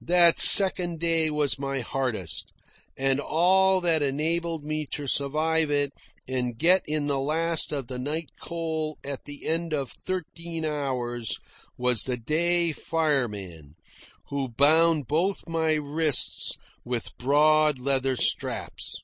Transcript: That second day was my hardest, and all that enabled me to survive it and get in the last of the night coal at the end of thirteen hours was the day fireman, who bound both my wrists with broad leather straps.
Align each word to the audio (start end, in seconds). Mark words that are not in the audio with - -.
That 0.00 0.38
second 0.38 0.98
day 0.98 1.28
was 1.28 1.58
my 1.58 1.80
hardest, 1.80 2.54
and 2.96 3.20
all 3.20 3.82
that 3.82 4.02
enabled 4.02 4.64
me 4.64 4.86
to 4.92 5.06
survive 5.06 5.70
it 5.70 5.92
and 6.26 6.56
get 6.56 6.80
in 6.86 7.06
the 7.06 7.18
last 7.20 7.70
of 7.70 7.86
the 7.86 7.98
night 7.98 8.30
coal 8.40 8.96
at 9.04 9.26
the 9.26 9.46
end 9.46 9.74
of 9.74 9.90
thirteen 9.90 10.64
hours 10.64 11.36
was 11.76 12.04
the 12.04 12.16
day 12.16 12.72
fireman, 12.72 13.74
who 14.30 14.48
bound 14.48 15.06
both 15.06 15.46
my 15.46 15.74
wrists 15.74 16.56
with 16.82 17.14
broad 17.18 17.78
leather 17.78 18.16
straps. 18.16 19.02